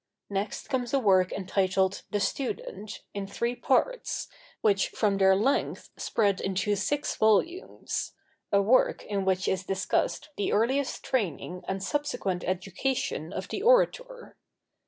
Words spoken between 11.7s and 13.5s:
subsequent education of